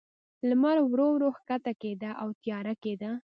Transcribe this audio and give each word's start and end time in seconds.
لمر 0.49 0.77
ورو، 0.91 1.07
ورو 1.13 1.29
کښته 1.37 1.71
کېده، 1.81 2.11
او 2.21 2.27
تیاره 2.41 2.73
کېده. 2.83 3.11